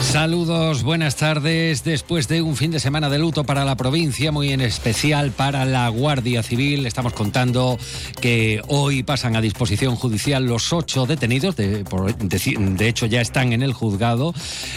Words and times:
Saludos, 0.00 0.84
buenas 0.84 1.16
tardes. 1.16 1.82
Después 1.84 2.28
de 2.28 2.40
un 2.40 2.56
fin 2.56 2.70
de 2.70 2.80
semana 2.80 3.10
de 3.10 3.18
luto 3.18 3.44
para 3.44 3.64
la 3.64 3.76
provincia, 3.76 4.32
muy 4.32 4.52
en 4.52 4.60
especial 4.60 5.32
para 5.32 5.64
la 5.64 5.88
Guardia 5.88 6.42
Civil, 6.42 6.86
estamos 6.86 7.12
contando 7.12 7.78
que 8.20 8.62
hoy 8.68 9.02
pasan 9.02 9.36
a 9.36 9.40
disposición 9.40 9.96
judicial 9.96 10.46
los 10.46 10.72
ocho 10.72 11.04
detenidos, 11.04 11.56
de, 11.56 11.84
hecho 12.80 13.06
ya 13.06 13.20
están 13.20 13.52
en 13.52 13.62
el 13.62 13.72
juzgado, 13.72 14.32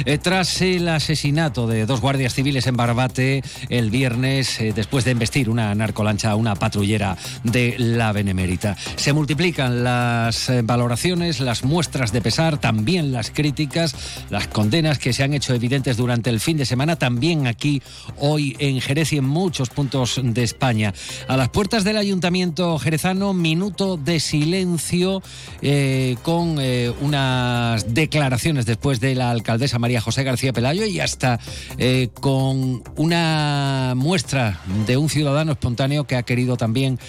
eh, 0.06 0.18
tras 0.18 0.62
el 0.62 0.88
asesinato 0.90 1.68
de 1.68 1.86
dos 1.86 2.02
guardias 2.02 2.34
civiles 2.34 2.68
en 2.68 2.76
Barbate 2.76 3.44
el 3.70 3.90
viernes, 3.90 4.60
eh, 4.60 4.74
después 4.76 5.06
de 5.06 5.12
embestir 5.12 5.50
una 5.50 5.74
narcolancha 5.76 6.32
a 6.32 6.36
una 6.36 6.56
patrullera 6.56 7.16
de 7.44 7.76
la 7.78 8.12
Benemérita. 8.12 8.76
Se 8.96 9.14
multiplican 9.14 9.84
las 9.84 10.50
eh, 10.50 10.62
valoraciones, 10.64 11.40
las 11.40 11.64
muestras 11.64 12.12
de 12.12 12.22
pesar, 12.22 12.60
también 12.60 13.12
las 13.12 13.30
críticas, 13.30 13.96
las 14.30 14.48
condenas 14.48 14.98
que 14.98 15.11
se 15.14 15.24
han 15.24 15.34
hecho 15.34 15.54
evidentes 15.54 15.98
durante 15.98 16.30
el 16.30 16.40
fin 16.40 16.58
de 16.58 16.66
semana, 16.66 16.96
también 16.96 17.48
aquí 17.48 17.82
hoy 18.18 18.56
en 18.60 18.82
Jerez 18.82 19.14
y 19.14 19.18
en 19.18 19.26
muchos 19.26 19.70
puntos 19.70 20.20
de 20.24 20.44
España. 20.44 20.94
A 21.28 21.38
las 21.38 21.50
puertas 21.50 21.84
del 21.84 21.98
Ayuntamiento 21.98 22.78
jerezano, 22.80 23.34
minuto 23.34 23.98
de 23.98 24.20
silencio 24.20 25.22
eh, 25.62 26.16
con 26.24 26.58
eh, 26.60 26.92
unas 27.02 27.94
declaraciones 27.94 28.66
después 28.66 29.00
de 29.00 29.16
la 29.16 29.32
alcaldesa 29.32 29.80
María 29.80 30.02
José 30.02 30.24
García 30.24 30.54
Pelayo 30.54 30.86
y 30.86 31.00
hasta 31.00 31.40
eh, 31.78 32.10
con 32.20 32.84
una 32.96 33.94
muestra 33.96 34.62
de 34.86 34.98
un 34.98 35.10
ciudadano 35.10 35.54
espontáneo 35.54 36.06
que 36.06 36.16
ha 36.16 36.24
querido 36.24 36.58
también 36.58 37.00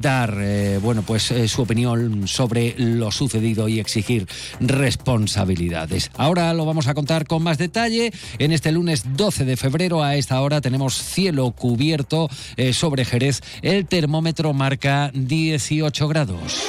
dar 0.00 0.36
bueno 0.80 1.02
pues 1.02 1.32
su 1.46 1.62
opinión 1.62 2.26
sobre 2.28 2.74
lo 2.78 3.10
sucedido 3.10 3.68
y 3.68 3.80
exigir 3.80 4.26
responsabilidades. 4.60 6.10
Ahora 6.16 6.52
lo 6.54 6.64
vamos 6.64 6.88
a 6.88 6.94
contar 6.94 7.26
con 7.26 7.42
más 7.46 7.58
detalle. 7.58 8.12
En 8.38 8.50
este 8.50 8.72
lunes 8.72 9.04
12 9.16 9.44
de 9.44 9.56
febrero 9.56 10.02
a 10.02 10.16
esta 10.16 10.40
hora 10.40 10.60
tenemos 10.60 10.94
cielo 10.94 11.52
cubierto 11.52 12.28
eh, 12.56 12.72
sobre 12.72 13.04
Jerez. 13.04 13.40
El 13.62 13.86
termómetro 13.86 14.52
marca 14.52 15.12
18 15.14 16.08
grados. 16.08 16.60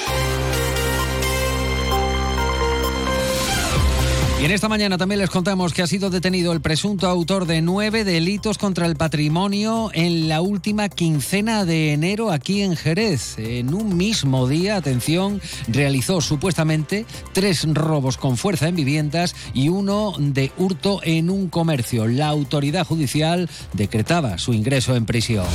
Y 4.39 4.45
en 4.45 4.51
esta 4.51 4.69
mañana 4.69 4.99
también 4.99 5.19
les 5.19 5.31
contamos 5.31 5.73
que 5.73 5.81
ha 5.81 5.87
sido 5.87 6.11
detenido 6.11 6.53
el 6.53 6.61
presunto 6.61 7.07
autor 7.07 7.47
de 7.47 7.63
nueve 7.63 8.03
delitos 8.03 8.59
contra 8.59 8.85
el 8.85 8.95
patrimonio 8.95 9.89
en 9.93 10.29
la 10.29 10.41
última 10.41 10.89
quincena 10.89 11.65
de 11.65 11.93
enero 11.93 12.31
aquí 12.31 12.61
en 12.61 12.75
Jerez. 12.75 13.39
En 13.39 13.73
un 13.73 13.97
mismo 13.97 14.47
día, 14.47 14.75
atención, 14.75 15.41
realizó 15.67 16.21
supuestamente 16.21 17.07
tres 17.33 17.65
robos 17.73 18.17
con 18.17 18.37
fuerza 18.37 18.67
en 18.67 18.75
viviendas 18.75 19.35
y 19.55 19.69
uno 19.69 20.13
de 20.19 20.51
hurto 20.57 21.01
en 21.03 21.31
un 21.31 21.49
comercio. 21.49 22.07
La 22.07 22.27
autoridad 22.27 22.85
judicial 22.85 23.49
decretaba 23.73 24.37
su 24.37 24.53
ingreso 24.53 24.95
en 24.95 25.07
prisión. 25.07 25.47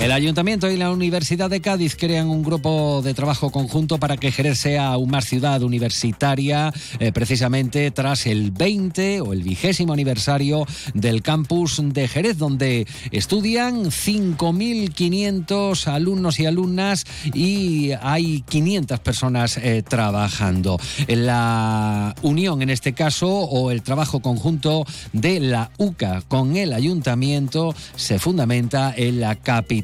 El 0.00 0.10
Ayuntamiento 0.10 0.68
y 0.68 0.76
la 0.76 0.90
Universidad 0.90 1.48
de 1.48 1.60
Cádiz 1.60 1.94
crean 1.96 2.28
un 2.28 2.42
grupo 2.42 3.02
de 3.02 3.14
trabajo 3.14 3.50
conjunto 3.50 3.98
para 3.98 4.16
que 4.16 4.32
Jerez 4.32 4.58
sea 4.58 4.88
aún 4.88 5.10
más 5.10 5.26
ciudad 5.26 5.62
universitaria, 5.62 6.72
eh, 6.98 7.12
precisamente 7.12 7.88
tras 7.92 8.26
el 8.26 8.50
20 8.50 9.20
o 9.20 9.32
el 9.32 9.44
vigésimo 9.44 9.92
aniversario 9.92 10.66
del 10.94 11.22
campus 11.22 11.80
de 11.82 12.08
Jerez, 12.08 12.36
donde 12.36 12.88
estudian 13.12 13.84
5.500 13.84 15.86
alumnos 15.86 16.40
y 16.40 16.46
alumnas 16.46 17.04
y 17.32 17.92
hay 18.00 18.40
500 18.42 18.98
personas 18.98 19.56
eh, 19.58 19.84
trabajando. 19.88 20.80
La 21.06 22.16
unión, 22.22 22.60
en 22.62 22.70
este 22.70 22.92
caso, 22.92 23.28
o 23.28 23.70
el 23.70 23.82
trabajo 23.82 24.20
conjunto 24.20 24.84
de 25.12 25.38
la 25.38 25.70
UCA 25.78 26.22
con 26.26 26.56
el 26.56 26.72
Ayuntamiento 26.72 27.72
se 27.94 28.18
fundamenta 28.18 28.92
en 28.96 29.20
la 29.20 29.36
capital 29.36 29.81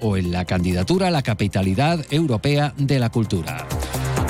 o 0.00 0.16
en 0.16 0.32
la 0.32 0.44
candidatura 0.44 1.08
a 1.08 1.10
la 1.10 1.22
capitalidad 1.22 2.04
europea 2.10 2.74
de 2.76 2.98
la 2.98 3.10
cultura. 3.10 3.66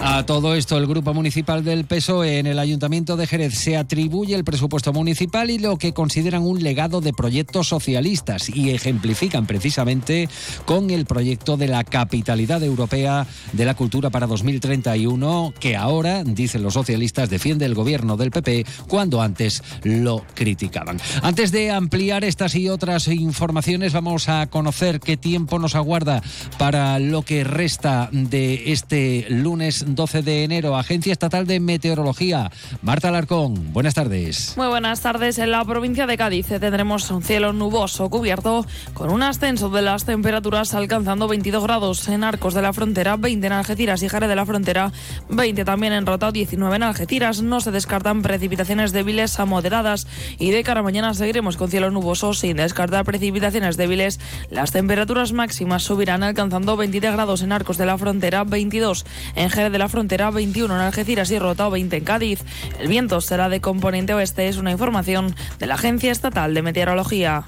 A 0.08 0.24
todo 0.24 0.54
esto, 0.54 0.78
el 0.78 0.86
Grupo 0.86 1.12
Municipal 1.14 1.64
del 1.64 1.84
PSOE 1.84 2.38
en 2.38 2.46
el 2.46 2.60
Ayuntamiento 2.60 3.16
de 3.16 3.26
Jerez 3.26 3.54
se 3.54 3.76
atribuye 3.76 4.36
el 4.36 4.44
presupuesto 4.44 4.92
municipal 4.92 5.50
y 5.50 5.58
lo 5.58 5.78
que 5.78 5.92
consideran 5.92 6.42
un 6.42 6.62
legado 6.62 7.00
de 7.00 7.12
proyectos 7.12 7.66
socialistas 7.66 8.48
y 8.48 8.70
ejemplifican 8.70 9.46
precisamente 9.48 10.28
con 10.64 10.90
el 10.90 11.06
proyecto 11.06 11.56
de 11.56 11.66
la 11.66 11.82
Capitalidad 11.82 12.62
Europea 12.62 13.26
de 13.52 13.64
la 13.64 13.74
Cultura 13.74 14.08
para 14.10 14.28
2031, 14.28 15.52
que 15.58 15.74
ahora, 15.74 16.22
dicen 16.22 16.62
los 16.62 16.74
socialistas, 16.74 17.28
defiende 17.28 17.64
el 17.64 17.74
gobierno 17.74 18.16
del 18.16 18.30
PP 18.30 18.64
cuando 18.86 19.20
antes 19.20 19.64
lo 19.82 20.24
criticaban. 20.34 21.00
Antes 21.22 21.50
de 21.50 21.72
ampliar 21.72 22.22
estas 22.22 22.54
y 22.54 22.68
otras 22.68 23.08
informaciones, 23.08 23.92
vamos 23.92 24.28
a 24.28 24.46
conocer 24.46 25.00
qué 25.00 25.16
tiempo 25.16 25.58
nos 25.58 25.74
aguarda 25.74 26.22
para 26.58 27.00
lo 27.00 27.22
que 27.22 27.42
resta 27.42 28.08
de 28.12 28.70
este 28.70 29.26
lunes 29.30 29.84
12 29.96 30.22
de 30.22 30.44
enero. 30.44 30.76
Agencia 30.76 31.12
Estatal 31.12 31.46
de 31.46 31.58
Meteorología. 31.58 32.52
Marta 32.82 33.08
Alarcón, 33.08 33.72
buenas 33.72 33.94
tardes. 33.94 34.54
Muy 34.56 34.68
buenas 34.68 35.00
tardes. 35.00 35.38
En 35.38 35.50
la 35.50 35.64
provincia 35.64 36.06
de 36.06 36.16
Cádiz 36.16 36.46
tendremos 36.46 37.10
un 37.10 37.22
cielo 37.22 37.52
nuboso 37.52 38.08
cubierto 38.10 38.64
con 38.94 39.10
un 39.10 39.22
ascenso 39.22 39.70
de 39.70 39.82
las 39.82 40.04
temperaturas 40.04 40.74
alcanzando 40.74 41.26
22 41.26 41.62
grados 41.64 42.08
en 42.08 42.22
Arcos 42.22 42.54
de 42.54 42.62
la 42.62 42.72
Frontera, 42.72 43.16
20 43.16 43.46
en 43.46 43.52
Algeciras 43.52 44.02
y 44.02 44.08
Jerez 44.08 44.28
de 44.28 44.36
la 44.36 44.46
Frontera, 44.46 44.92
20 45.30 45.64
también 45.64 45.94
en 45.94 46.06
Rota, 46.06 46.30
19 46.30 46.76
en 46.76 46.82
Algeciras. 46.82 47.42
No 47.42 47.60
se 47.60 47.70
descartan 47.70 48.22
precipitaciones 48.22 48.92
débiles 48.92 49.40
a 49.40 49.46
moderadas 49.46 50.06
y 50.38 50.50
de 50.50 50.62
cara 50.62 50.80
a 50.80 50.82
mañana 50.82 51.14
seguiremos 51.14 51.56
con 51.56 51.70
cielo 51.70 51.90
nuboso 51.90 52.34
sin 52.34 52.58
descartar 52.58 53.04
precipitaciones 53.04 53.76
débiles. 53.76 54.20
Las 54.50 54.72
temperaturas 54.72 55.32
máximas 55.32 55.82
subirán 55.82 56.22
alcanzando 56.22 56.76
23 56.76 57.12
grados 57.12 57.40
en 57.42 57.52
Arcos 57.52 57.78
de 57.78 57.86
la 57.86 57.96
Frontera, 57.96 58.44
22 58.44 59.06
en 59.34 59.50
Jerez 59.50 59.72
de 59.72 59.78
la 59.78 59.85
Frontera, 59.88 60.30
21 60.30 60.74
en 60.74 60.80
Algeciras 60.80 61.30
y 61.30 61.38
Rota 61.38 61.68
20 61.68 61.96
en 61.96 62.04
Cádiz. 62.04 62.44
El 62.78 62.88
viento 62.88 63.20
será 63.20 63.48
de 63.48 63.60
componente 63.60 64.14
oeste, 64.14 64.48
es 64.48 64.56
una 64.56 64.72
información 64.72 65.34
de 65.58 65.66
la 65.66 65.74
Agencia 65.74 66.12
Estatal 66.12 66.54
de 66.54 66.62
Meteorología. 66.62 67.44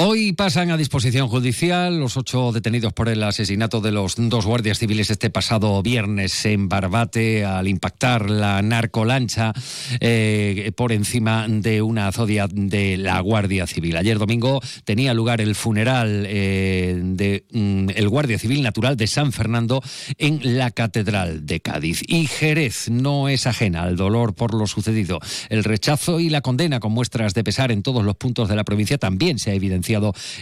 Hoy 0.00 0.32
pasan 0.32 0.70
a 0.70 0.76
disposición 0.76 1.26
judicial 1.26 1.98
los 1.98 2.16
ocho 2.16 2.52
detenidos 2.52 2.92
por 2.92 3.08
el 3.08 3.20
asesinato 3.20 3.80
de 3.80 3.90
los 3.90 4.14
dos 4.16 4.46
guardias 4.46 4.78
civiles 4.78 5.10
este 5.10 5.28
pasado 5.28 5.82
viernes 5.82 6.44
en 6.44 6.68
Barbate 6.68 7.44
al 7.44 7.66
impactar 7.66 8.30
la 8.30 8.62
narcolancha 8.62 9.52
eh, 9.98 10.70
por 10.76 10.92
encima 10.92 11.48
de 11.48 11.82
una 11.82 12.06
azodia 12.06 12.46
de 12.48 12.96
la 12.96 13.18
Guardia 13.18 13.66
Civil. 13.66 13.96
Ayer 13.96 14.20
domingo 14.20 14.60
tenía 14.84 15.14
lugar 15.14 15.40
el 15.40 15.56
funeral 15.56 16.26
eh, 16.28 16.96
del 17.02 17.42
mm, 17.50 18.06
Guardia 18.06 18.38
Civil 18.38 18.62
Natural 18.62 18.96
de 18.96 19.08
San 19.08 19.32
Fernando 19.32 19.82
en 20.16 20.58
la 20.58 20.70
Catedral 20.70 21.44
de 21.44 21.58
Cádiz. 21.58 22.02
Y 22.06 22.28
Jerez 22.28 22.88
no 22.88 23.28
es 23.28 23.48
ajena 23.48 23.82
al 23.82 23.96
dolor 23.96 24.36
por 24.36 24.54
lo 24.54 24.68
sucedido. 24.68 25.18
El 25.48 25.64
rechazo 25.64 26.20
y 26.20 26.28
la 26.28 26.40
condena 26.40 26.78
con 26.78 26.92
muestras 26.92 27.34
de 27.34 27.42
pesar 27.42 27.72
en 27.72 27.82
todos 27.82 28.04
los 28.04 28.14
puntos 28.14 28.48
de 28.48 28.54
la 28.54 28.62
provincia 28.62 28.96
también 28.96 29.40
se 29.40 29.50
ha 29.50 29.54
evidenciado 29.54 29.87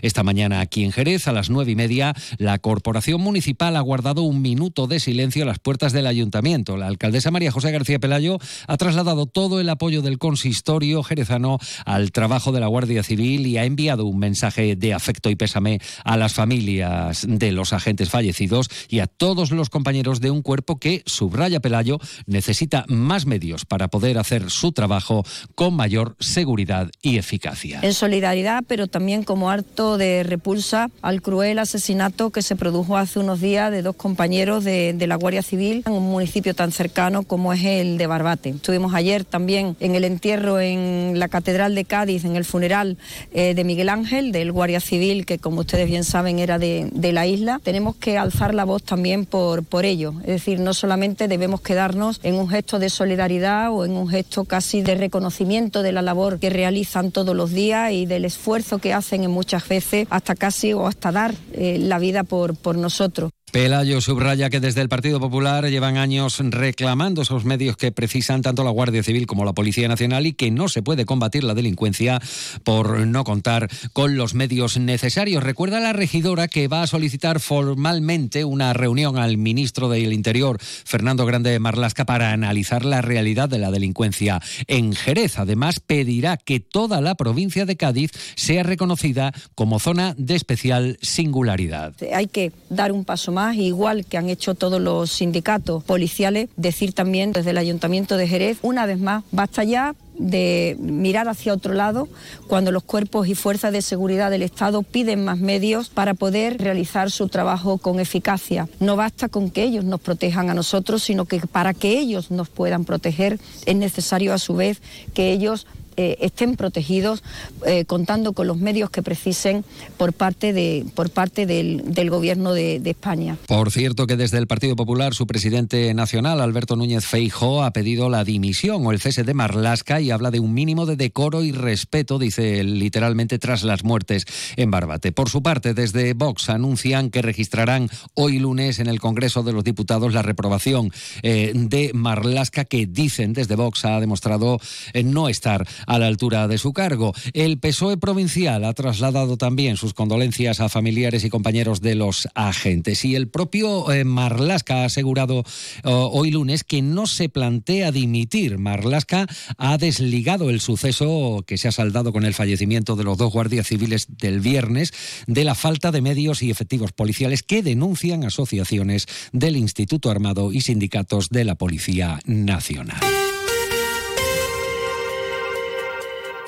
esta 0.02 0.22
mañana 0.22 0.60
aquí 0.60 0.84
en 0.84 0.92
Jerez. 0.92 1.28
A 1.28 1.32
las 1.32 1.50
nueve 1.50 1.72
y 1.72 1.76
media, 1.76 2.14
la 2.38 2.58
Corporación 2.58 3.20
Municipal 3.20 3.76
ha 3.76 3.80
guardado 3.80 4.22
un 4.22 4.42
minuto 4.42 4.86
de 4.86 5.00
silencio 5.00 5.44
a 5.44 5.46
las 5.46 5.58
puertas 5.58 5.92
del 5.92 6.06
Ayuntamiento. 6.06 6.76
La 6.76 6.86
alcaldesa 6.86 7.30
María 7.30 7.52
José 7.52 7.70
García 7.70 7.98
Pelayo 7.98 8.38
ha 8.66 8.76
trasladado 8.76 9.26
todo 9.26 9.60
el 9.60 9.68
apoyo 9.68 10.02
del 10.02 10.18
consistorio 10.18 11.02
jerezano 11.02 11.58
al 11.84 12.12
trabajo 12.12 12.52
de 12.52 12.60
la 12.60 12.66
Guardia 12.66 13.02
Civil 13.02 13.46
y 13.46 13.58
ha 13.58 13.64
enviado 13.64 14.04
un 14.06 14.18
mensaje 14.18 14.76
de 14.76 14.94
afecto 14.94 15.30
y 15.30 15.36
pésame 15.36 15.80
a 16.04 16.16
las 16.16 16.34
familias 16.34 17.24
de 17.28 17.52
los 17.52 17.72
agentes 17.72 18.10
fallecidos 18.10 18.68
y 18.88 19.00
a 19.00 19.06
todos 19.06 19.50
los 19.50 19.70
compañeros 19.70 20.20
de 20.20 20.30
un 20.30 20.42
cuerpo 20.42 20.78
que, 20.78 21.02
subraya 21.06 21.60
Pelayo, 21.60 21.98
necesita 22.26 22.84
más 22.88 23.26
medios 23.26 23.64
para 23.64 23.88
poder 23.88 24.18
hacer 24.18 24.50
su 24.50 24.72
trabajo 24.72 25.24
con 25.54 25.74
mayor 25.74 26.16
seguridad 26.20 26.90
y 27.02 27.18
eficacia. 27.18 27.80
En 27.82 27.94
solidaridad, 27.94 28.64
pero 28.66 28.86
también 28.86 29.22
con 29.22 29.35
como 29.36 29.50
acto 29.50 29.98
de 29.98 30.22
repulsa 30.22 30.88
al 31.02 31.20
cruel 31.20 31.58
asesinato 31.58 32.30
que 32.30 32.40
se 32.40 32.56
produjo 32.56 32.96
hace 32.96 33.18
unos 33.18 33.38
días 33.38 33.70
de 33.70 33.82
dos 33.82 33.94
compañeros 33.94 34.64
de, 34.64 34.96
la 35.06 35.16
Guardia 35.16 35.42
Civil 35.42 35.82
en 35.84 35.92
un 35.92 36.10
municipio 36.10 36.54
tan 36.54 36.72
cercano 36.72 37.22
como 37.22 37.52
es 37.52 37.62
el 37.62 37.98
de 37.98 38.06
Barbate. 38.06 38.48
Estuvimos 38.48 38.94
ayer 38.94 39.26
también 39.26 39.76
en 39.78 39.94
el 39.94 40.04
entierro 40.04 40.58
en 40.58 41.18
la 41.18 41.28
Catedral 41.28 41.74
de 41.74 41.84
Cádiz, 41.84 42.24
en 42.24 42.34
el 42.34 42.46
funeral 42.46 42.96
eh, 43.30 43.52
de 43.52 43.62
Miguel 43.62 43.90
Ángel, 43.90 44.32
del 44.32 44.52
Guardia 44.52 44.80
Civil, 44.80 45.26
que 45.26 45.36
como 45.36 45.60
ustedes 45.60 45.86
bien 45.86 46.04
saben 46.04 46.38
era 46.38 46.58
de, 46.58 46.90
la 47.12 47.26
isla. 47.26 47.60
Tenemos 47.62 47.94
que 47.96 48.16
alzar 48.16 48.54
la 48.54 48.64
voz 48.64 48.84
también 48.84 49.26
por, 49.26 49.64
por 49.64 49.84
ello. 49.84 50.14
Es 50.20 50.28
decir, 50.28 50.60
no 50.60 50.72
solamente 50.72 51.28
debemos 51.28 51.60
quedarnos 51.60 52.20
en 52.22 52.36
un 52.36 52.48
gesto 52.48 52.78
de 52.78 52.88
solidaridad 52.88 53.70
o 53.70 53.84
en 53.84 53.92
un 53.92 54.08
gesto 54.08 54.46
casi 54.46 54.80
de 54.80 54.94
reconocimiento 54.94 55.82
de 55.82 55.92
la 55.92 56.00
labor 56.00 56.40
que 56.40 56.48
realizan 56.48 57.10
todos 57.10 57.36
los 57.36 57.52
días 57.52 57.92
y 57.92 58.06
del 58.06 58.24
esfuerzo 58.24 58.78
que 58.78 58.94
hacen 58.94 59.25
muchas 59.28 59.66
veces 59.68 60.06
hasta 60.10 60.34
casi 60.34 60.72
o 60.72 60.86
hasta 60.86 61.12
dar 61.12 61.34
eh, 61.52 61.78
la 61.80 61.98
vida 61.98 62.24
por, 62.24 62.56
por 62.56 62.76
nosotros. 62.76 63.30
Pelayo 63.56 64.02
subraya 64.02 64.50
que 64.50 64.60
desde 64.60 64.82
el 64.82 64.90
Partido 64.90 65.18
Popular 65.18 65.66
llevan 65.70 65.96
años 65.96 66.40
reclamando 66.40 67.22
esos 67.22 67.46
medios 67.46 67.78
que 67.78 67.90
precisan 67.90 68.42
tanto 68.42 68.62
la 68.62 68.70
Guardia 68.70 69.02
Civil 69.02 69.26
como 69.26 69.46
la 69.46 69.54
Policía 69.54 69.88
Nacional 69.88 70.26
y 70.26 70.34
que 70.34 70.50
no 70.50 70.68
se 70.68 70.82
puede 70.82 71.06
combatir 71.06 71.42
la 71.42 71.54
delincuencia 71.54 72.20
por 72.64 73.06
no 73.06 73.24
contar 73.24 73.70
con 73.94 74.18
los 74.18 74.34
medios 74.34 74.76
necesarios. 74.76 75.42
Recuerda 75.42 75.80
la 75.80 75.94
regidora 75.94 76.48
que 76.48 76.68
va 76.68 76.82
a 76.82 76.86
solicitar 76.86 77.40
formalmente 77.40 78.44
una 78.44 78.74
reunión 78.74 79.16
al 79.16 79.38
ministro 79.38 79.88
del 79.88 80.12
Interior, 80.12 80.58
Fernando 80.60 81.24
Grande 81.24 81.58
Marlasca, 81.58 82.04
para 82.04 82.32
analizar 82.32 82.84
la 82.84 83.00
realidad 83.00 83.48
de 83.48 83.58
la 83.58 83.70
delincuencia 83.70 84.38
en 84.66 84.92
Jerez. 84.92 85.38
Además, 85.38 85.80
pedirá 85.80 86.36
que 86.36 86.60
toda 86.60 87.00
la 87.00 87.14
provincia 87.14 87.64
de 87.64 87.78
Cádiz 87.78 88.10
sea 88.34 88.64
reconocida 88.64 89.32
como 89.54 89.78
zona 89.78 90.14
de 90.18 90.34
especial 90.36 90.98
singularidad. 91.00 91.94
Hay 92.14 92.26
que 92.26 92.52
dar 92.68 92.92
un 92.92 93.06
paso 93.06 93.32
más, 93.32 93.45
igual 93.54 94.04
que 94.04 94.18
han 94.18 94.28
hecho 94.28 94.54
todos 94.54 94.80
los 94.80 95.12
sindicatos 95.12 95.84
policiales, 95.84 96.48
decir 96.56 96.92
también 96.92 97.32
desde 97.32 97.50
el 97.50 97.58
Ayuntamiento 97.58 98.16
de 98.16 98.26
Jerez, 98.26 98.58
una 98.62 98.86
vez 98.86 98.98
más, 98.98 99.22
basta 99.30 99.62
ya 99.62 99.94
de 100.18 100.76
mirar 100.80 101.28
hacia 101.28 101.52
otro 101.52 101.74
lado 101.74 102.08
cuando 102.46 102.72
los 102.72 102.82
cuerpos 102.82 103.28
y 103.28 103.34
fuerzas 103.34 103.72
de 103.72 103.82
seguridad 103.82 104.30
del 104.30 104.42
Estado 104.42 104.82
piden 104.82 105.24
más 105.24 105.38
medios 105.38 105.88
para 105.90 106.14
poder 106.14 106.58
realizar 106.58 107.10
su 107.10 107.28
trabajo 107.28 107.78
con 107.78 108.00
eficacia. 108.00 108.68
No 108.80 108.96
basta 108.96 109.28
con 109.28 109.50
que 109.50 109.62
ellos 109.62 109.84
nos 109.84 110.00
protejan 110.00 110.50
a 110.50 110.54
nosotros, 110.54 111.02
sino 111.02 111.26
que 111.26 111.40
para 111.40 111.74
que 111.74 111.98
ellos 111.98 112.30
nos 112.30 112.48
puedan 112.48 112.84
proteger 112.84 113.38
es 113.66 113.76
necesario 113.76 114.32
a 114.32 114.38
su 114.38 114.54
vez 114.54 114.80
que 115.14 115.32
ellos 115.32 115.66
eh, 115.96 116.18
estén 116.20 116.56
protegidos 116.56 117.22
eh, 117.64 117.84
contando 117.86 118.32
con 118.32 118.46
los 118.46 118.58
medios 118.58 118.90
que 118.90 119.02
precisen 119.02 119.64
por 119.96 120.12
parte, 120.12 120.52
de, 120.52 120.84
por 120.94 121.10
parte 121.10 121.46
del, 121.46 122.10
Gobierno 122.10 122.52
de, 122.52 122.76
España. 122.84 123.36
Por 123.46 123.72
cierto 123.72 124.06
que 124.06 124.16
desde 124.16 124.38
el 124.38 124.46
Partido 124.46 124.76
Popular 124.76 125.14
su 125.14 125.26
presidente 125.26 125.92
nacional, 125.94 126.40
Alberto 126.40 126.76
Núñez 126.76 127.04
Feijóo, 127.04 127.62
ha 127.62 127.72
pedido 127.72 128.08
la 128.08 128.24
dimisión 128.24 128.86
o 128.86 128.92
el 128.92 129.00
cese 129.00 129.24
de 129.24 129.34
Marlasca 129.34 130.00
y 130.00 130.10
habla 130.10 130.30
de 130.30 130.38
un 130.38 130.54
mínimo 130.54 130.86
de 130.86 130.96
decoro 130.96 131.42
y 131.42 131.52
respeto, 131.52 132.18
dice 132.18 132.62
literalmente, 132.62 133.38
tras 133.38 133.64
las 133.64 133.82
muertes 133.82 134.26
en 134.56 134.70
Barbate. 134.70 135.12
Por 135.12 135.30
su 135.30 135.42
parte, 135.42 135.74
desde 135.74 136.12
Vox 136.14 136.48
anuncian 136.48 137.10
que 137.10 137.22
registrarán 137.22 137.88
hoy 138.14 138.38
lunes 138.38 138.78
en 138.78 138.86
el 138.86 139.00
Congreso 139.00 139.42
de 139.42 139.52
los 139.52 139.64
Diputados 139.64 140.12
la 140.12 140.22
reprobación 140.22 140.92
eh, 141.22 141.52
de 141.54 141.90
Marlasca 141.94 142.64
que 142.64 142.86
dicen 142.86 143.32
desde 143.32 143.56
Vox 143.56 143.84
ha 143.84 143.98
demostrado 144.00 144.58
no 145.04 145.28
estar 145.28 145.66
a 145.86 145.98
la 145.98 146.06
altura 146.06 146.48
de 146.48 146.58
su 146.58 146.72
cargo. 146.72 147.14
El 147.32 147.58
PSOE 147.58 147.96
provincial 147.96 148.64
ha 148.64 148.74
trasladado 148.74 149.36
también 149.36 149.76
sus 149.76 149.94
condolencias 149.94 150.60
a 150.60 150.68
familiares 150.68 151.24
y 151.24 151.30
compañeros 151.30 151.80
de 151.80 151.94
los 151.94 152.28
agentes. 152.34 153.04
Y 153.04 153.14
el 153.14 153.28
propio 153.28 153.90
eh, 153.92 154.04
Marlasca 154.04 154.82
ha 154.82 154.84
asegurado 154.86 155.44
hoy 155.84 156.30
lunes 156.30 156.64
que 156.64 156.82
no 156.82 157.06
se 157.06 157.28
plantea 157.28 157.92
dimitir. 157.92 158.58
Marlasca 158.58 159.26
ha 159.58 159.78
desligado 159.78 160.50
el 160.50 160.60
suceso 160.60 161.44
que 161.46 161.58
se 161.58 161.68
ha 161.68 161.72
saldado 161.72 162.12
con 162.12 162.24
el 162.24 162.34
fallecimiento 162.34 162.96
de 162.96 163.04
los 163.04 163.18
dos 163.18 163.32
guardias 163.32 163.66
civiles 163.66 164.06
del 164.18 164.40
viernes 164.40 164.92
de 165.26 165.44
la 165.44 165.54
falta 165.54 165.92
de 165.92 166.00
medios 166.00 166.42
y 166.42 166.50
efectivos 166.50 166.92
policiales 166.92 167.42
que 167.42 167.62
denuncian 167.62 168.24
asociaciones 168.24 169.06
del 169.32 169.56
Instituto 169.56 170.10
Armado 170.10 170.52
y 170.52 170.60
sindicatos 170.60 171.28
de 171.30 171.44
la 171.44 171.54
Policía 171.54 172.20
Nacional. 172.24 173.00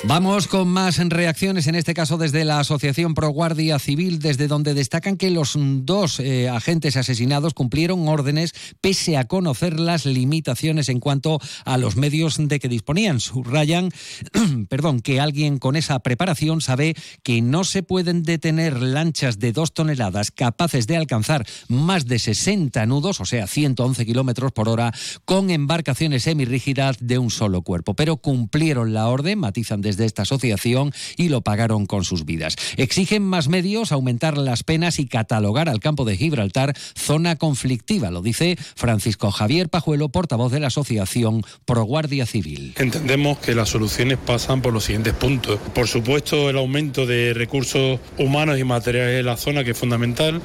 Vamos 0.04 0.46
con 0.46 0.68
más 0.68 0.96
reacciones, 1.08 1.66
en 1.66 1.74
este 1.74 1.92
caso 1.92 2.18
desde 2.18 2.44
la 2.44 2.60
Asociación 2.60 3.14
Pro 3.14 3.30
Guardia 3.30 3.80
Civil, 3.80 4.20
desde 4.20 4.46
donde 4.46 4.72
destacan 4.72 5.16
que 5.16 5.28
los 5.28 5.54
dos 5.58 6.20
eh, 6.20 6.48
agentes 6.48 6.96
asesinados 6.96 7.52
cumplieron 7.52 8.06
órdenes 8.06 8.54
pese 8.80 9.16
a 9.16 9.24
conocer 9.24 9.80
las 9.80 10.06
limitaciones 10.06 10.88
en 10.88 11.00
cuanto 11.00 11.40
a 11.64 11.78
los 11.78 11.96
medios 11.96 12.36
de 12.38 12.60
que 12.60 12.68
disponían. 12.68 13.18
Subrayan, 13.18 13.90
perdón, 14.68 15.00
que 15.00 15.18
alguien 15.18 15.58
con 15.58 15.74
esa 15.74 15.98
preparación 15.98 16.60
sabe 16.60 16.94
que 17.24 17.42
no 17.42 17.64
se 17.64 17.82
pueden 17.82 18.22
detener 18.22 18.80
lanchas 18.80 19.40
de 19.40 19.52
dos 19.52 19.74
toneladas 19.74 20.30
capaces 20.30 20.86
de 20.86 20.96
alcanzar 20.96 21.44
más 21.66 22.06
de 22.06 22.20
60 22.20 22.86
nudos, 22.86 23.20
o 23.20 23.24
sea, 23.24 23.48
111 23.48 24.06
kilómetros 24.06 24.52
por 24.52 24.68
hora, 24.68 24.94
con 25.24 25.50
embarcaciones 25.50 26.22
semirrígidas 26.22 26.98
de 27.00 27.18
un 27.18 27.32
solo 27.32 27.62
cuerpo. 27.62 27.94
Pero 27.94 28.18
cumplieron 28.18 28.94
la 28.94 29.08
orden, 29.08 29.40
matizan 29.40 29.80
de 29.80 29.88
de 29.96 30.06
esta 30.06 30.23
asociación 30.23 30.93
y 31.17 31.29
lo 31.29 31.40
pagaron 31.40 31.87
con 31.87 32.05
sus 32.05 32.25
vidas. 32.25 32.56
Exigen 32.76 33.23
más 33.23 33.49
medios, 33.49 33.93
aumentar 33.93 34.37
las 34.37 34.62
penas 34.62 34.99
y 34.99 35.06
catalogar 35.06 35.69
al 35.69 35.81
campo 35.81 36.05
de 36.05 36.17
Gibraltar 36.17 36.76
zona 36.94 37.37
conflictiva, 37.37 38.11
lo 38.11 38.23
dice 38.23 38.56
Francisco 38.76 39.31
Javier 39.31 39.69
Pajuelo, 39.69 40.08
portavoz 40.08 40.52
de 40.52 40.61
la 40.61 40.69
Asociación 40.69 41.43
Pro 41.64 41.85
Guardia 41.85 42.26
Civil. 42.26 42.75
Entendemos 42.76 43.38
que 43.38 43.55
las 43.55 43.70
soluciones 43.70 44.19
pasan 44.19 44.62
por 44.62 44.73
los 44.73 44.85
siguientes 44.85 45.14
puntos. 45.14 45.58
Por 45.75 45.88
supuesto, 45.88 46.50
el 46.50 46.56
aumento 46.56 47.06
de 47.06 47.34
recursos 47.34 48.00
humanos 48.19 48.58
y 48.58 48.64
materiales 48.64 49.20
en 49.20 49.26
la 49.26 49.37
zona, 49.37 49.64
que 49.64 49.70
es 49.73 49.79
fundamental, 49.79 50.41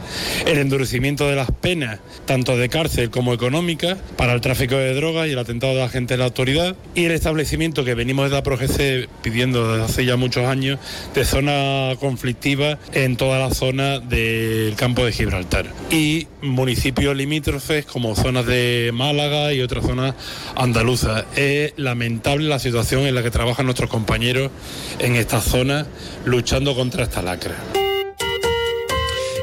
el 0.46 0.58
endurecimiento 0.58 1.28
de 1.28 1.36
las 1.36 1.52
penas, 1.52 2.00
tanto 2.26 2.58
de 2.58 2.70
cárcel 2.70 3.10
como 3.10 3.34
económicas, 3.34 3.98
para 4.18 4.34
el 4.34 4.42
tráfico 4.42 4.76
de 4.76 4.94
drogas 4.94 5.28
y 5.28 5.32
el 5.32 5.40
atentado 5.40 5.74
de 5.74 5.80
la 5.80 5.90
gente 5.90 6.14
de 6.16 6.18
la 6.20 6.26
autoridad, 6.26 6.76
y 6.96 7.06
el 7.06 7.12
establecimiento 7.12 7.86
que 7.86 7.96
venimos 7.96 8.30
de 8.30 8.36
la 8.36 8.44
PROGC 8.44 9.10
desde 9.34 9.84
hace 9.84 10.06
ya 10.06 10.16
muchos 10.16 10.46
años 10.46 10.80
de 11.14 11.26
zona 11.26 11.96
conflictiva 12.00 12.78
en 12.94 13.18
toda 13.18 13.40
la 13.40 13.54
zona 13.54 14.00
del 14.00 14.76
campo 14.76 15.04
de 15.06 15.12
Gibraltar 15.12 15.66
y 15.90 16.28
municipios 16.42 17.16
limítrofes 17.16 17.86
como 17.86 18.16
zonas 18.16 18.46
de 18.46 18.92
Málaga 18.94 19.54
y 19.54 19.62
otras 19.62 19.86
zonas 19.86 20.16
andaluzas. 20.56 21.26
Es 21.36 21.74
lamentable 21.78 22.48
la 22.48 22.60
situación 22.60 23.02
en 23.02 23.16
la 23.16 23.24
que 23.24 23.32
trabajan 23.32 23.66
nuestros 23.66 23.90
compañeros 23.90 24.52
en 25.00 25.16
estas 25.16 25.46
zonas 25.46 25.88
luchando 26.26 26.76
contra 26.76 27.04
esta 27.04 27.22
lacra. 27.22 27.83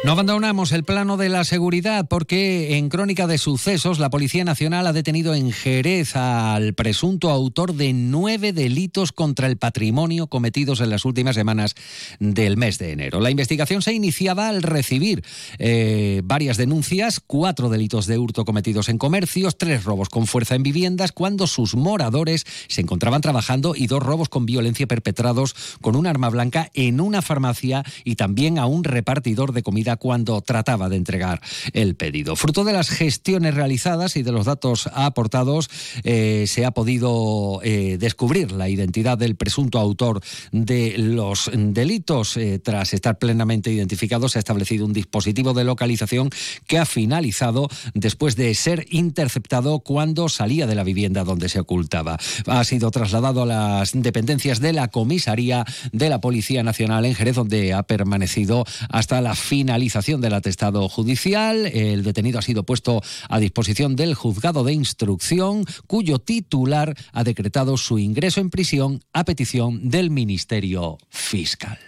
No 0.03 0.13
abandonamos 0.13 0.73
el 0.73 0.83
plano 0.83 1.19
de 1.19 1.29
la 1.29 1.45
seguridad 1.45 2.09
porque 2.09 2.79
en 2.79 2.89
crónica 2.89 3.27
de 3.27 3.37
sucesos 3.37 3.99
la 3.99 4.09
Policía 4.09 4.45
Nacional 4.45 4.87
ha 4.87 4.95
detenido 4.95 5.35
en 5.35 5.53
Jerez 5.53 6.17
al 6.17 6.73
presunto 6.73 7.29
autor 7.29 7.75
de 7.75 7.93
nueve 7.93 8.55
delitos 8.55 9.13
contra 9.13 9.47
el 9.47 9.59
patrimonio 9.59 10.29
cometidos 10.29 10.81
en 10.81 10.89
las 10.89 11.05
últimas 11.05 11.35
semanas 11.35 11.75
del 12.19 12.57
mes 12.57 12.79
de 12.79 12.93
enero. 12.93 13.21
La 13.21 13.31
investigación 13.31 13.83
se 13.83 13.93
iniciaba 13.93 14.49
al 14.49 14.63
recibir 14.63 15.23
eh, 15.59 16.23
varias 16.25 16.57
denuncias, 16.57 17.21
cuatro 17.21 17.69
delitos 17.69 18.07
de 18.07 18.17
hurto 18.17 18.47
cometidos 18.47 18.89
en 18.89 18.97
comercios, 18.97 19.59
tres 19.59 19.85
robos 19.85 20.09
con 20.09 20.27
fuerza 20.27 20.55
en 20.55 20.63
viviendas 20.63 21.13
cuando 21.13 21.47
sus 21.47 21.75
moradores 21.75 22.47
se 22.69 22.81
encontraban 22.81 23.21
trabajando 23.21 23.75
y 23.77 23.87
dos 23.87 24.03
robos 24.03 24.31
con 24.31 24.47
violencia 24.47 24.87
perpetrados 24.87 25.55
con 25.83 25.95
un 25.95 26.07
arma 26.07 26.31
blanca 26.31 26.71
en 26.73 27.03
una 27.03 27.21
farmacia 27.21 27.85
y 28.03 28.17
también 28.17 28.59
a 28.59 28.65
un 28.65 28.83
repartidor 28.83 29.53
de 29.53 29.63
comida 29.63 29.90
cuando 29.97 30.41
trataba 30.41 30.89
de 30.89 30.97
entregar 30.97 31.41
el 31.73 31.95
pedido. 31.95 32.37
Fruto 32.37 32.65
de 32.65 32.73
las 32.73 32.89
gestiones 32.91 33.55
realizadas 33.55 34.17
y 34.17 34.23
de 34.23 34.33
los 34.33 34.47
datos 34.47 34.89
aportados, 34.93 35.69
eh, 36.05 36.45
se 36.47 36.65
ha 36.65 36.71
podido 36.71 37.61
eh, 37.63 37.97
descubrir 37.99 38.53
la 38.53 38.69
identidad 38.69 39.19
del 39.19 39.37
presunto 39.37 39.79
autor 39.79 40.21
de 40.53 40.97
los 40.99 41.51
delitos. 41.55 42.37
Eh, 42.37 42.59
tras 42.59 42.95
estar 42.95 43.19
plenamente 43.19 43.71
identificado, 43.71 44.29
se 44.29 44.39
ha 44.39 44.41
establecido 44.41 44.87
un 44.87 44.93
dispositivo 44.93 45.55
de 45.55 45.65
localización 45.65 46.31
que 46.67 46.79
ha 46.79 46.87
finalizado 46.87 47.69
después 47.95 48.37
de 48.37 48.55
ser 48.55 48.87
interceptado 48.91 49.81
cuando 49.81 50.29
salía 50.29 50.67
de 50.67 50.75
la 50.75 50.85
vivienda 50.85 51.25
donde 51.25 51.49
se 51.49 51.61
ocultaba. 51.61 52.19
Ha 52.47 52.65
sido 52.65 52.91
trasladado 52.91 53.43
a 53.43 53.47
las 53.47 53.93
dependencias 53.95 54.61
de 54.61 54.73
la 54.73 54.89
comisaría 54.89 55.65
de 55.93 56.09
la 56.09 56.21
Policía 56.21 56.63
Nacional 56.63 57.05
en 57.05 57.15
Jerez, 57.15 57.37
donde 57.37 57.73
ha 57.73 57.83
permanecido 57.83 58.65
hasta 58.89 59.21
la 59.21 59.35
finalización 59.35 59.80
del 60.21 60.35
atestado 60.35 60.89
judicial. 60.89 61.67
El 61.67 62.03
detenido 62.03 62.39
ha 62.39 62.43
sido 62.43 62.65
puesto 62.65 63.03
a 63.29 63.39
disposición 63.39 63.97
del 63.97 64.15
juzgado 64.15 64.65
de 64.65 64.73
instrucción, 64.73 65.65
cuyo 65.87 66.19
titular 66.19 66.97
ha 67.13 67.25
decretado 67.25 67.77
su 67.77 67.99
ingreso 67.99 68.41
en 68.41 68.51
prisión 68.51 69.03
a 69.13 69.25
petición 69.25 69.89
del 69.89 70.11
Ministerio 70.11 70.99
Fiscal. 71.09 71.79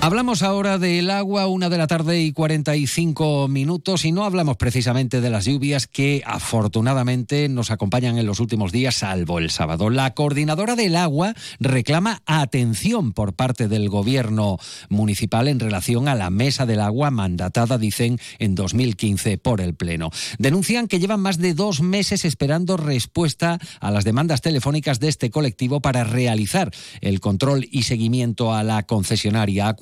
Hablamos 0.00 0.44
ahora 0.44 0.78
del 0.78 1.10
agua, 1.10 1.48
una 1.48 1.68
de 1.68 1.76
la 1.76 1.88
tarde 1.88 2.22
y 2.22 2.32
45 2.32 3.48
minutos, 3.48 4.04
y 4.04 4.12
no 4.12 4.24
hablamos 4.24 4.56
precisamente 4.56 5.20
de 5.20 5.28
las 5.28 5.44
lluvias 5.44 5.88
que 5.88 6.22
afortunadamente 6.24 7.48
nos 7.48 7.72
acompañan 7.72 8.16
en 8.16 8.24
los 8.24 8.38
últimos 8.38 8.70
días, 8.70 8.94
salvo 8.94 9.40
el 9.40 9.50
sábado. 9.50 9.90
La 9.90 10.14
coordinadora 10.14 10.76
del 10.76 10.94
agua 10.94 11.34
reclama 11.58 12.22
atención 12.26 13.12
por 13.12 13.34
parte 13.34 13.66
del 13.66 13.88
gobierno 13.88 14.58
municipal 14.88 15.48
en 15.48 15.58
relación 15.58 16.06
a 16.06 16.14
la 16.14 16.30
mesa 16.30 16.64
del 16.64 16.80
agua 16.80 17.10
mandatada, 17.10 17.76
dicen, 17.76 18.20
en 18.38 18.54
2015 18.54 19.36
por 19.36 19.60
el 19.60 19.74
Pleno. 19.74 20.10
Denuncian 20.38 20.86
que 20.86 21.00
llevan 21.00 21.20
más 21.20 21.38
de 21.38 21.54
dos 21.54 21.82
meses 21.82 22.24
esperando 22.24 22.76
respuesta 22.76 23.58
a 23.80 23.90
las 23.90 24.04
demandas 24.04 24.42
telefónicas 24.42 25.00
de 25.00 25.08
este 25.08 25.30
colectivo 25.30 25.80
para 25.80 26.04
realizar 26.04 26.70
el 27.00 27.18
control 27.18 27.66
y 27.68 27.82
seguimiento 27.82 28.54
a 28.54 28.62
la 28.62 28.84
concesionaria 28.84 29.74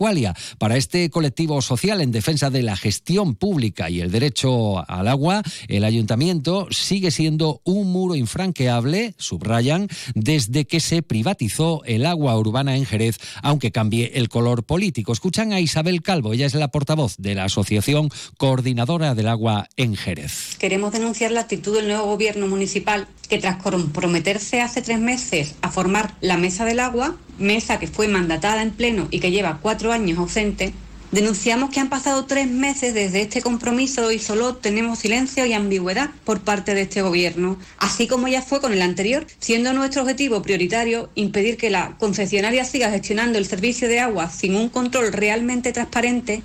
Para 0.58 0.76
este 0.76 1.10
colectivo 1.10 1.60
social 1.60 2.00
en 2.00 2.12
defensa 2.12 2.48
de 2.48 2.62
la 2.62 2.76
gestión 2.76 3.34
pública 3.34 3.90
y 3.90 4.00
el 4.00 4.12
derecho 4.12 4.88
al 4.88 5.08
agua, 5.08 5.42
el 5.66 5.82
ayuntamiento 5.82 6.68
sigue 6.70 7.10
siendo 7.10 7.60
un 7.64 7.90
muro 7.90 8.14
infranqueable, 8.14 9.14
subrayan, 9.18 9.88
desde 10.14 10.64
que 10.64 10.78
se 10.78 11.02
privatizó 11.02 11.82
el 11.86 12.06
agua 12.06 12.38
urbana 12.38 12.76
en 12.76 12.86
Jerez, 12.86 13.18
aunque 13.42 13.72
cambie 13.72 14.12
el 14.14 14.28
color 14.28 14.62
político. 14.62 15.12
Escuchan 15.12 15.52
a 15.52 15.58
Isabel 15.58 16.02
Calvo, 16.02 16.32
ella 16.32 16.46
es 16.46 16.54
la 16.54 16.68
portavoz 16.68 17.16
de 17.18 17.34
la 17.34 17.44
Asociación 17.44 18.08
Coordinadora 18.38 19.16
del 19.16 19.26
Agua 19.26 19.68
en 19.76 19.96
Jerez. 19.96 20.56
Queremos 20.60 20.92
denunciar 20.92 21.32
la 21.32 21.40
actitud 21.40 21.74
del 21.74 21.88
nuevo 21.88 22.06
gobierno 22.06 22.46
municipal 22.46 23.08
que 23.28 23.38
tras 23.38 23.56
comprometerse 23.56 24.60
hace 24.60 24.82
tres 24.82 25.00
meses 25.00 25.56
a 25.62 25.72
formar 25.72 26.14
la 26.20 26.36
Mesa 26.36 26.64
del 26.64 26.78
Agua, 26.78 27.16
mesa 27.38 27.78
que 27.78 27.86
fue 27.86 28.08
mandatada 28.08 28.62
en 28.62 28.70
pleno 28.70 29.08
y 29.10 29.20
que 29.20 29.30
lleva 29.30 29.58
cuatro 29.62 29.92
años 29.92 30.18
ausente, 30.18 30.72
denunciamos 31.12 31.70
que 31.70 31.80
han 31.80 31.88
pasado 31.88 32.26
tres 32.26 32.48
meses 32.48 32.94
desde 32.94 33.22
este 33.22 33.42
compromiso 33.42 34.12
y 34.12 34.18
solo 34.18 34.56
tenemos 34.56 34.98
silencio 34.98 35.46
y 35.46 35.52
ambigüedad 35.52 36.10
por 36.24 36.40
parte 36.40 36.74
de 36.74 36.82
este 36.82 37.02
gobierno, 37.02 37.58
así 37.78 38.06
como 38.06 38.28
ya 38.28 38.42
fue 38.42 38.60
con 38.60 38.72
el 38.72 38.82
anterior, 38.82 39.26
siendo 39.38 39.72
nuestro 39.72 40.02
objetivo 40.02 40.42
prioritario 40.42 41.10
impedir 41.14 41.56
que 41.56 41.70
la 41.70 41.96
concesionaria 41.98 42.64
siga 42.64 42.90
gestionando 42.90 43.38
el 43.38 43.46
servicio 43.46 43.88
de 43.88 44.00
agua 44.00 44.30
sin 44.30 44.56
un 44.56 44.68
control 44.68 45.12
realmente 45.12 45.72
transparente. 45.72 46.42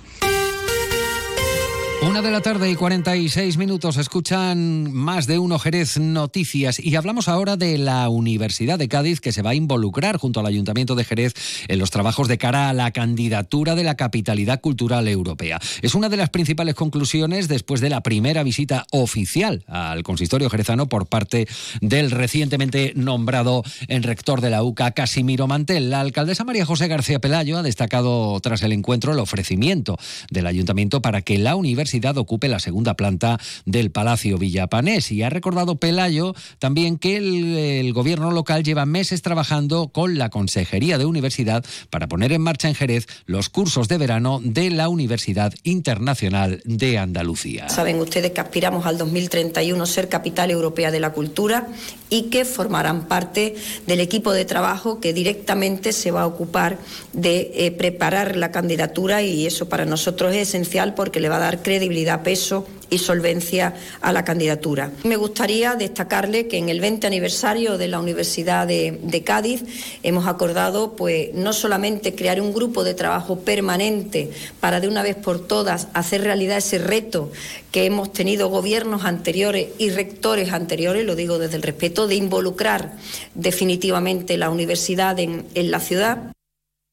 Una 2.04 2.20
de 2.20 2.32
la 2.32 2.40
tarde 2.40 2.68
y 2.68 2.74
46 2.74 3.58
minutos 3.58 3.96
escuchan 3.96 4.92
más 4.92 5.28
de 5.28 5.38
uno 5.38 5.60
Jerez 5.60 5.98
Noticias 5.98 6.80
y 6.80 6.96
hablamos 6.96 7.28
ahora 7.28 7.56
de 7.56 7.78
la 7.78 8.08
Universidad 8.08 8.76
de 8.76 8.88
Cádiz 8.88 9.20
que 9.20 9.30
se 9.30 9.40
va 9.40 9.50
a 9.50 9.54
involucrar 9.54 10.16
junto 10.16 10.40
al 10.40 10.46
Ayuntamiento 10.46 10.96
de 10.96 11.04
Jerez 11.04 11.32
en 11.68 11.78
los 11.78 11.92
trabajos 11.92 12.26
de 12.26 12.38
cara 12.38 12.68
a 12.68 12.72
la 12.72 12.90
candidatura 12.90 13.76
de 13.76 13.84
la 13.84 13.94
capitalidad 13.94 14.60
cultural 14.60 15.06
europea. 15.06 15.60
Es 15.80 15.94
una 15.94 16.08
de 16.08 16.16
las 16.16 16.30
principales 16.30 16.74
conclusiones 16.74 17.46
después 17.46 17.80
de 17.80 17.90
la 17.90 18.02
primera 18.02 18.42
visita 18.42 18.84
oficial 18.90 19.64
al 19.68 20.02
consistorio 20.02 20.50
jerezano 20.50 20.88
por 20.88 21.06
parte 21.06 21.46
del 21.80 22.10
recientemente 22.10 22.94
nombrado 22.96 23.62
en 23.86 24.02
rector 24.02 24.40
de 24.40 24.50
la 24.50 24.64
UCA, 24.64 24.90
Casimiro 24.90 25.46
Mantel. 25.46 25.90
La 25.90 26.00
alcaldesa 26.00 26.42
María 26.42 26.66
José 26.66 26.88
García 26.88 27.20
Pelayo 27.20 27.58
ha 27.58 27.62
destacado 27.62 28.40
tras 28.40 28.62
el 28.64 28.72
encuentro 28.72 29.12
el 29.12 29.20
ofrecimiento 29.20 29.96
del 30.30 30.48
Ayuntamiento 30.48 31.00
para 31.00 31.22
que 31.22 31.38
la 31.38 31.54
universidad 31.54 31.91
ocupe 32.16 32.48
la 32.48 32.58
segunda 32.58 32.94
planta 32.94 33.38
del 33.66 33.90
Palacio 33.90 34.38
Villapanés. 34.38 35.10
Y 35.12 35.22
ha 35.22 35.30
recordado 35.30 35.76
Pelayo 35.76 36.34
también 36.58 36.98
que 36.98 37.16
el, 37.16 37.56
el 37.56 37.92
gobierno 37.92 38.30
local 38.30 38.62
lleva 38.62 38.86
meses 38.86 39.22
trabajando 39.22 39.88
con 39.88 40.18
la 40.18 40.30
Consejería 40.30 40.98
de 40.98 41.06
Universidad 41.06 41.64
para 41.90 42.08
poner 42.08 42.32
en 42.32 42.42
marcha 42.42 42.68
en 42.68 42.74
Jerez 42.74 43.06
los 43.26 43.48
cursos 43.48 43.88
de 43.88 43.98
verano 43.98 44.40
de 44.42 44.70
la 44.70 44.88
Universidad 44.88 45.52
Internacional 45.62 46.62
de 46.64 46.98
Andalucía. 46.98 47.68
Saben 47.68 48.00
ustedes 48.00 48.32
que 48.32 48.40
aspiramos 48.40 48.86
al 48.86 48.98
2031 48.98 49.86
ser 49.86 50.08
capital 50.08 50.50
europea 50.50 50.90
de 50.90 51.00
la 51.00 51.12
cultura 51.12 51.68
y 52.08 52.24
que 52.24 52.44
formarán 52.44 53.08
parte 53.08 53.54
del 53.86 54.00
equipo 54.00 54.32
de 54.32 54.44
trabajo 54.44 55.00
que 55.00 55.12
directamente 55.12 55.92
se 55.92 56.10
va 56.10 56.22
a 56.22 56.26
ocupar 56.26 56.78
de 57.12 57.52
eh, 57.54 57.70
preparar 57.70 58.36
la 58.36 58.50
candidatura 58.50 59.22
y 59.22 59.46
eso 59.46 59.68
para 59.68 59.84
nosotros 59.84 60.34
es 60.34 60.48
esencial 60.48 60.94
porque 60.94 61.20
le 61.20 61.28
va 61.28 61.36
a 61.36 61.40
dar 61.40 61.62
credibilidad, 61.82 62.22
peso 62.22 62.64
y 62.90 62.98
solvencia 62.98 63.74
a 64.00 64.12
la 64.12 64.24
candidatura. 64.24 64.92
Me 65.02 65.16
gustaría 65.16 65.74
destacarle 65.74 66.46
que 66.46 66.58
en 66.58 66.68
el 66.68 66.80
20 66.80 67.08
aniversario 67.08 67.76
de 67.76 67.88
la 67.88 67.98
Universidad 67.98 68.68
de, 68.68 69.22
Cádiz 69.24 69.64
hemos 70.04 70.28
acordado 70.28 70.94
pues 70.94 71.34
no 71.34 71.52
solamente 71.52 72.14
crear 72.14 72.40
un 72.40 72.52
grupo 72.52 72.84
de 72.84 72.94
trabajo 72.94 73.40
permanente 73.40 74.30
para 74.60 74.78
de 74.78 74.86
una 74.86 75.02
vez 75.02 75.16
por 75.16 75.44
todas 75.44 75.88
hacer 75.92 76.22
realidad 76.22 76.58
ese 76.58 76.78
reto 76.78 77.32
que 77.72 77.84
hemos 77.84 78.12
tenido 78.12 78.48
gobiernos 78.48 79.04
anteriores 79.04 79.68
y 79.78 79.90
rectores 79.90 80.52
anteriores, 80.52 81.04
lo 81.04 81.16
digo 81.16 81.38
desde 81.38 81.56
el 81.56 81.62
respeto, 81.62 82.06
de 82.06 82.14
involucrar 82.14 82.92
definitivamente 83.34 84.36
la 84.36 84.50
universidad 84.50 85.18
en 85.18 85.70
la 85.70 85.80
ciudad. 85.80 86.32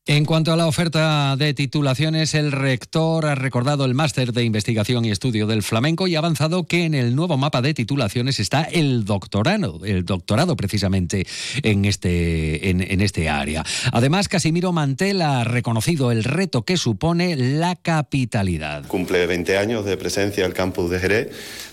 En 0.09 0.25
cuanto 0.25 0.51
a 0.51 0.57
la 0.57 0.65
oferta 0.65 1.35
de 1.37 1.53
titulaciones, 1.53 2.33
el 2.33 2.51
rector 2.51 3.27
ha 3.27 3.35
recordado 3.35 3.85
el 3.85 3.93
máster 3.93 4.33
de 4.33 4.43
investigación 4.43 5.05
y 5.05 5.11
estudio 5.11 5.45
del 5.45 5.61
flamenco 5.61 6.07
y 6.07 6.15
ha 6.15 6.17
avanzado 6.17 6.65
que 6.65 6.85
en 6.85 6.95
el 6.95 7.15
nuevo 7.15 7.37
mapa 7.37 7.61
de 7.61 7.75
titulaciones 7.75 8.39
está 8.39 8.63
el 8.63 9.05
doctorado, 9.05 9.85
el 9.85 10.05
doctorado 10.05 10.55
precisamente 10.55 11.27
en 11.61 11.85
este, 11.85 12.71
en, 12.71 13.01
este 13.01 13.29
área. 13.29 13.63
Además, 13.93 14.27
Casimiro 14.29 14.71
Mantel 14.71 15.21
ha 15.21 15.43
reconocido 15.43 16.11
el 16.11 16.23
reto 16.23 16.63
que 16.63 16.77
supone 16.77 17.35
la 17.35 17.75
capitalidad. 17.75 18.87
Cumple 18.87 19.27
20 19.27 19.59
años 19.59 19.85
de 19.85 19.95
presencia 19.95 20.43
el 20.43 20.53
campus 20.53 20.89
de 20.89 20.99
Jerez 20.99 21.29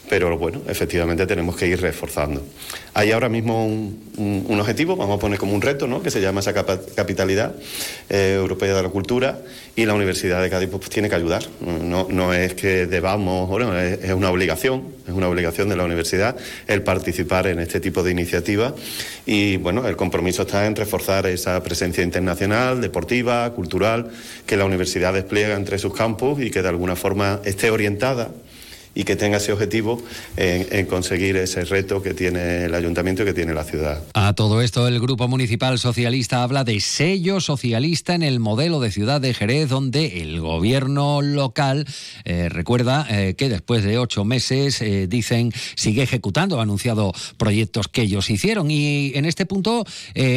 pero 0.08 0.36
bueno, 0.38 0.62
efectivamente 0.68 1.26
tenemos 1.26 1.56
que 1.56 1.66
ir 1.66 1.80
reforzando. 1.80 2.42
Hay 2.94 3.12
ahora 3.12 3.28
mismo 3.28 3.66
un, 3.66 4.58
objetivo, 4.58 4.96
vamos 4.96 5.16
a 5.16 5.20
poner 5.20 5.38
como 5.38 5.52
un 5.52 5.60
reto, 5.60 5.86
¿no? 5.86 6.02
que 6.02 6.10
se 6.10 6.20
llama 6.20 6.40
esa 6.40 6.54
capitalidad 6.54 7.54
eh, 8.08 8.34
europea 8.38 8.74
de 8.74 8.82
la 8.82 8.88
cultura 8.88 9.38
y 9.74 9.84
la 9.84 9.94
Universidad 9.94 10.40
de 10.42 10.48
Cádiz 10.48 10.70
pues, 10.70 10.88
tiene 10.88 11.08
que 11.08 11.14
ayudar. 11.14 11.44
No, 11.60 12.06
no 12.08 12.32
es 12.32 12.54
que 12.54 12.86
debamos, 12.86 13.48
bueno, 13.48 13.78
es, 13.78 14.02
es, 14.02 14.12
una 14.12 14.30
obligación, 14.30 14.84
es 15.06 15.12
una 15.12 15.28
obligación 15.28 15.68
de 15.68 15.76
la 15.76 15.84
universidad 15.84 16.36
el 16.68 16.82
participar 16.82 17.46
en 17.48 17.58
este 17.58 17.80
tipo 17.80 18.02
de 18.02 18.12
iniciativas 18.12 18.72
y 19.26 19.56
bueno, 19.58 19.86
el 19.86 19.96
compromiso 19.96 20.42
está 20.42 20.66
en 20.66 20.76
reforzar 20.76 21.26
esa 21.26 21.62
presencia 21.62 22.02
internacional, 22.02 22.80
deportiva, 22.80 23.52
cultural, 23.52 24.10
que 24.46 24.56
la 24.56 24.64
universidad 24.64 25.12
despliega 25.12 25.54
entre 25.54 25.78
sus 25.78 25.92
campus 25.92 26.40
y 26.40 26.50
que 26.50 26.62
de 26.62 26.68
alguna 26.68 26.96
forma 26.96 27.40
esté 27.44 27.70
orientada 27.70 28.30
y 28.96 29.04
que 29.04 29.14
tenga 29.14 29.36
ese 29.36 29.52
objetivo 29.52 30.02
en, 30.36 30.86
conseguir 30.86 31.36
ese 31.36 31.64
reto 31.64 32.02
que 32.02 32.14
tiene 32.14 32.64
el 32.64 32.74
ayuntamiento 32.74 33.22
y 33.22 33.26
que 33.26 33.34
tiene 33.34 33.52
la 33.52 33.62
ciudad. 33.62 34.02
A 34.14 34.32
todo 34.32 34.62
esto, 34.62 34.88
el 34.88 34.98
Grupo 34.98 35.28
Municipal 35.28 35.78
Socialista 35.78 36.42
habla 36.42 36.64
de 36.64 36.80
sello 36.80 37.40
socialista 37.40 38.14
en 38.14 38.22
el 38.22 38.40
modelo 38.40 38.80
de 38.80 38.90
ciudad 38.90 39.20
de 39.20 39.34
Jerez, 39.34 39.68
donde 39.68 40.22
el 40.22 40.40
gobierno 40.40 41.20
local 41.20 41.86
eh, 42.24 42.48
recuerda 42.48 43.06
eh, 43.10 43.34
que 43.34 43.50
después 43.50 43.84
de 43.84 43.98
ocho 43.98 44.24
meses, 44.24 44.80
eh, 44.80 45.06
dicen, 45.06 45.52
sigue 45.74 46.02
ejecutando, 46.02 46.58
ha 46.58 46.62
anunciado 46.62 47.12
proyectos 47.36 47.88
que 47.88 48.02
ellos 48.02 48.30
hicieron. 48.30 48.70
Y 48.70 49.12
en 49.14 49.26
este 49.26 49.44
punto 49.44 49.84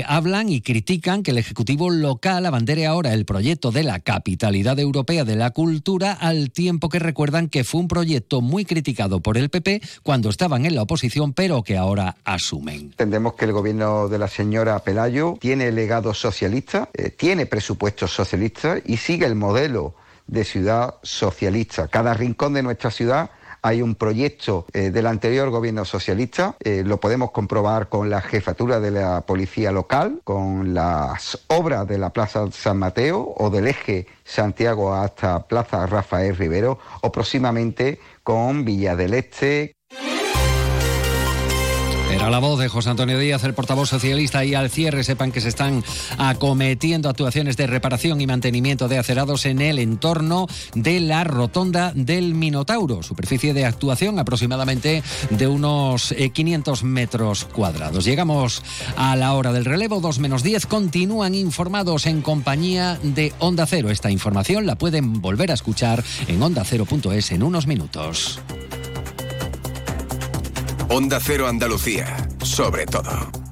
hablan 0.06 0.50
y 0.50 0.60
critican 0.60 1.24
que 1.24 1.32
el 1.32 1.38
Ejecutivo 1.38 1.90
local 1.90 2.46
abandere 2.46 2.86
ahora 2.86 3.14
el 3.14 3.24
proyecto 3.24 3.72
de 3.72 3.84
la 3.84 4.00
capitalidad 4.00 4.78
europea 4.80 5.24
de 5.24 5.38
la 5.38 5.52
cultura, 5.52 6.12
al 6.12 6.52
tiempo 6.52 6.90
que 6.90 7.00
recuerdan 7.00 7.48
que 7.48 7.64
fue 7.64 7.80
un 7.80 7.88
proyecto 7.88 8.42
muy 8.50 8.66
criticado 8.66 9.22
por 9.22 9.38
el 9.38 9.50
PP 9.50 9.82
cuando 10.04 10.30
estaban 10.30 10.66
en 10.66 10.76
la 10.76 10.82
oposición, 10.82 11.34
pero 11.34 11.64
que 11.64 11.78
ahora 11.78 12.18
asumen. 12.26 12.92
Entendemos 12.92 13.34
que 13.36 13.46
el 13.46 13.54
gobierno 13.54 14.10
de 14.10 14.20
la 14.20 14.28
señora 14.28 14.80
Pelayo 14.80 15.38
tiene 15.40 15.72
legado 15.72 16.14
socialista, 16.14 16.90
eh, 16.94 17.12
tiene 17.12 17.46
presupuestos 17.46 18.12
socialistas 18.12 18.82
y 18.86 18.98
sigue 18.98 19.26
el 19.26 19.36
modelo 19.36 19.96
de 20.28 20.44
ciudad 20.44 20.96
socialista. 21.02 21.88
Cada 21.88 22.14
rincón 22.14 22.54
de 22.54 22.64
nuestra 22.64 22.92
ciudad 22.92 23.32
hay 23.62 23.82
un 23.82 23.96
proyecto 23.96 24.66
eh, 24.74 24.90
del 24.90 25.08
anterior 25.08 25.50
gobierno 25.50 25.84
socialista, 25.86 26.56
eh, 26.60 26.84
lo 26.86 27.00
podemos 27.00 27.32
comprobar 27.32 27.90
con 27.90 28.10
la 28.10 28.22
jefatura 28.22 28.80
de 28.80 28.92
la 28.92 29.22
policía 29.22 29.72
local, 29.72 30.22
con 30.24 30.74
las 30.74 31.40
obras 31.48 31.88
de 31.88 31.98
la 31.98 32.12
Plaza 32.12 32.50
San 32.52 32.78
Mateo 32.78 33.34
o 33.38 33.50
del 33.50 33.68
eje 33.68 34.08
Santiago 34.24 34.94
hasta 34.94 35.48
Plaza 35.48 35.86
Rafael 35.88 36.36
Rivero 36.38 36.80
o 37.02 37.12
próximamente 37.12 38.00
con 38.30 38.64
Villa 38.64 38.96
del 38.96 39.16
Este. 39.16 39.79
Era 42.20 42.30
la 42.30 42.40
voz 42.40 42.60
de 42.60 42.68
José 42.68 42.90
Antonio 42.90 43.18
Díaz, 43.18 43.46
el 43.46 43.54
portavoz 43.54 43.88
socialista, 43.88 44.44
y 44.44 44.54
al 44.54 44.70
cierre 44.70 45.06
sepan 45.06 45.32
que 45.32 45.40
se 45.40 45.48
están 45.48 45.86
acometiendo 46.18 47.08
actuaciones 47.08 47.56
de 47.56 47.66
reparación 47.66 48.20
y 48.20 48.28
mantenimiento 48.28 48.90
de 48.90 48.98
acerados 48.98 49.46
en 49.46 49.62
el 49.62 49.80
entorno 49.80 50.46
de 50.76 51.00
la 51.00 51.24
rotonda 51.24 51.94
del 51.96 52.34
Minotauro. 52.34 53.04
Superficie 53.04 53.54
de 53.54 53.66
actuación 53.66 54.20
aproximadamente 54.20 55.02
de 55.30 55.48
unos 55.48 56.14
500 56.34 56.82
eh, 56.82 56.86
metros 56.86 57.46
cuadrados. 57.46 58.04
Llegamos 58.04 58.64
a 58.98 59.16
la 59.16 59.34
hora 59.34 59.54
del 59.54 59.64
relevo, 59.64 60.02
2 60.02 60.20
menos 60.20 60.44
10. 60.44 60.66
Continúan 60.66 61.36
informados 61.36 62.06
en 62.06 62.22
compañía 62.22 63.00
de 63.02 63.32
Onda 63.40 63.66
Cero. 63.66 63.92
Esta 63.92 64.12
información 64.12 64.66
la 64.66 64.78
pueden 64.78 65.22
volver 65.22 65.52
a 65.52 65.54
escuchar 65.54 66.04
en 66.28 66.44
ondacero.es 66.44 67.32
en 67.32 67.44
unos 67.44 67.66
minutos. 67.66 68.42
Onda 70.92 71.20
Cero 71.22 71.48
Andalucía, 71.48 72.18
sobre 72.44 72.88
todo. 72.88 73.49